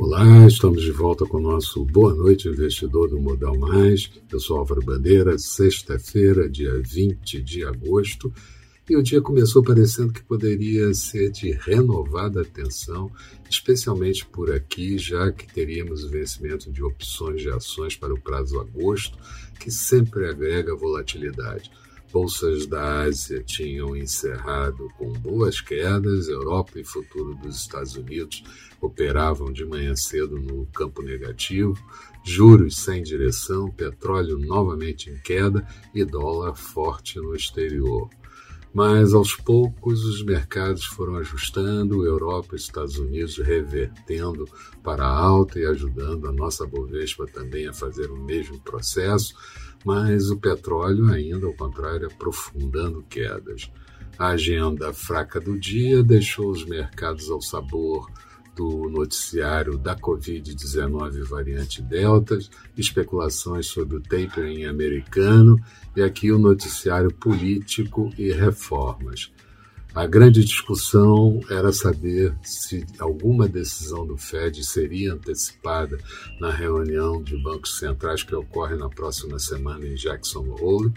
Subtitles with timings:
[0.00, 4.10] Olá, estamos de volta com o nosso Boa Noite Investidor do Modal Mais.
[4.32, 8.32] Eu sou Álvaro Bandeira, sexta-feira, dia 20 de agosto,
[8.88, 13.12] e o dia começou parecendo que poderia ser de renovada atenção,
[13.50, 18.58] especialmente por aqui, já que teríamos o vencimento de opções de ações para o prazo
[18.58, 19.18] agosto,
[19.60, 21.70] que sempre agrega volatilidade.
[22.12, 28.42] Bolsas da Ásia tinham encerrado com boas quedas, Europa e futuro dos Estados Unidos
[28.80, 31.78] operavam de manhã cedo no campo negativo,
[32.24, 38.08] juros sem direção, petróleo novamente em queda e dólar forte no exterior.
[38.72, 44.48] Mas aos poucos os mercados foram ajustando, Europa e Estados Unidos revertendo
[44.82, 49.34] para alta e ajudando a nossa Bovespa também a fazer o mesmo processo,
[49.84, 53.70] mas o petróleo ainda, ao contrário, aprofundando quedas.
[54.18, 58.10] A agenda fraca do dia deixou os mercados ao sabor
[58.54, 62.38] do noticiário da Covid-19 variante Delta,
[62.76, 65.58] especulações sobre o tapering americano
[65.96, 69.32] e aqui o noticiário político e reformas.
[69.92, 75.98] A grande discussão era saber se alguma decisão do Fed seria antecipada
[76.38, 80.92] na reunião de bancos centrais que ocorre na próxima semana em Jackson Hole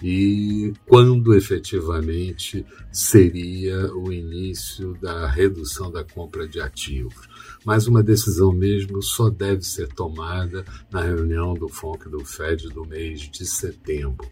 [0.00, 7.28] e quando efetivamente seria o início da redução da compra de ativos.
[7.64, 12.86] Mas uma decisão mesmo só deve ser tomada na reunião do FONC do FED do
[12.86, 14.30] mês de setembro.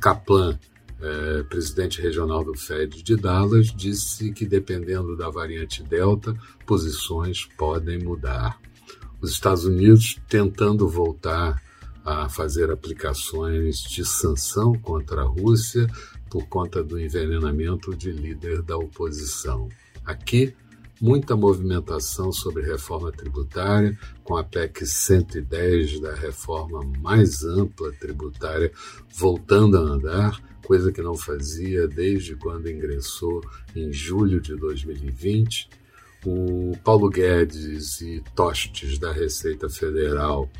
[0.00, 0.58] Kaplan,
[1.00, 7.98] eh, presidente regional do Fed de Dallas, disse que dependendo da variante Delta, posições podem
[7.98, 8.60] mudar.
[9.20, 11.62] Os Estados Unidos tentando voltar
[12.04, 15.86] a fazer aplicações de sanção contra a Rússia
[16.30, 19.68] por conta do envenenamento de líder da oposição.
[20.04, 20.54] Aqui,
[21.00, 28.72] muita movimentação sobre reforma tributária, com a PEC 110 da reforma mais ampla tributária
[29.16, 33.42] voltando a andar, coisa que não fazia desde quando ingressou
[33.74, 35.70] em julho de 2020.
[36.26, 40.50] O Paulo Guedes e Tostes da Receita Federal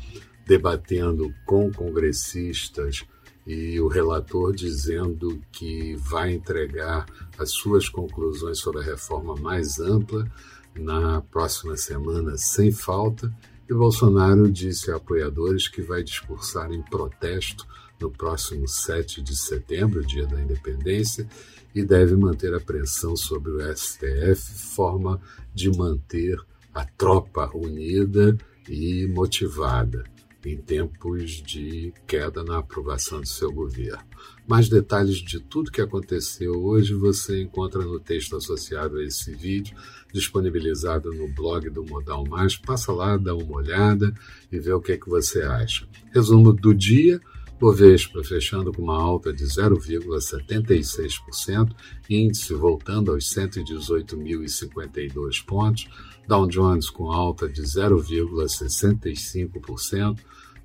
[0.47, 3.05] debatendo com congressistas
[3.49, 10.31] e o relator dizendo que vai entregar as suas conclusões sobre a reforma mais ampla
[10.75, 13.33] na próxima semana, sem falta.
[13.67, 17.65] E Bolsonaro disse a apoiadores que vai discursar em protesto
[17.99, 21.27] no próximo 7 de setembro, dia da independência,
[21.73, 25.19] e deve manter a pressão sobre o STF, forma
[25.55, 26.39] de manter
[26.71, 28.37] a tropa unida
[28.69, 30.03] e motivada
[30.45, 34.03] em tempos de queda na aprovação do seu governo.
[34.47, 39.75] Mais detalhes de tudo que aconteceu hoje você encontra no texto associado a esse vídeo,
[40.13, 42.55] disponibilizado no blog do Modal Mais.
[42.55, 44.13] Passa lá, dá uma olhada
[44.51, 45.87] e vê o que, é que você acha.
[46.13, 47.21] Resumo do dia.
[47.59, 51.75] Bovespa fechando com uma alta de 0,76%,
[52.09, 55.89] índice voltando aos 118.052 pontos,
[56.25, 60.17] Dow Jones com alta de 0,65%,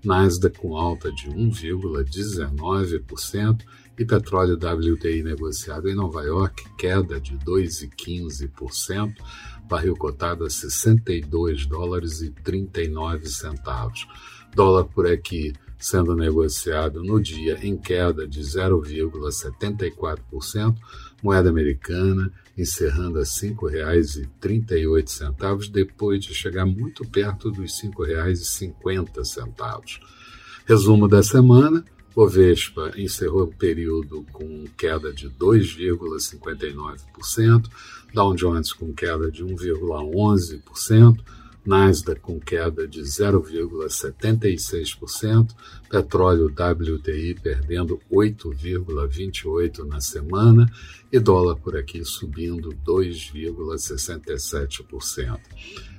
[0.04, 3.64] Nasdaq com alta de 1,19%
[3.98, 9.14] e petróleo WTI negociado em Nova York queda de 2,15%,
[9.68, 14.06] barril cotado a 62 dólares e 39 centavos.
[14.54, 20.74] Dólar por aqui sendo negociado no dia em queda de 0,74%,
[21.22, 30.00] moeda americana encerrando a R$ 5,38 depois de chegar muito perto dos R$ 5,50.
[30.64, 31.84] Resumo da semana:
[32.16, 37.68] Bovespa encerrou o período com queda de 2,59%,
[38.14, 41.18] Dow Jones com queda de 1,11%,
[41.64, 45.56] Nasdaq com queda de 0,76%,
[45.88, 50.70] petróleo WTI perdendo 8,28% na semana
[51.10, 55.40] e dólar por aqui subindo 2,67%.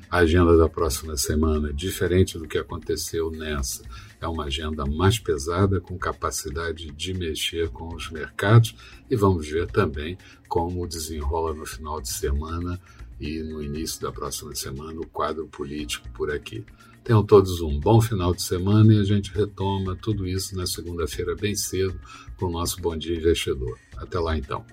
[0.10, 3.84] A agenda da próxima semana, diferente do que aconteceu nessa,
[4.22, 8.76] é uma agenda mais pesada, com capacidade de mexer com os mercados,
[9.10, 10.18] e vamos ver também
[10.48, 12.80] como desenrola no final de semana
[13.20, 16.66] e no início da próxima semana o quadro político por aqui.
[17.04, 21.36] Tenham todos um bom final de semana e a gente retoma tudo isso na segunda-feira
[21.36, 22.00] bem cedo
[22.38, 23.78] com o nosso Bom Dia Investidor.
[23.98, 24.66] Até lá então.